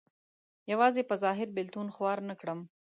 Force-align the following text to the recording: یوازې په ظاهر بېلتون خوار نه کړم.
یوازې 0.71 1.01
په 1.09 1.15
ظاهر 1.23 1.47
بېلتون 1.55 1.87
خوار 1.95 2.17
نه 2.29 2.35
کړم. 2.39 2.59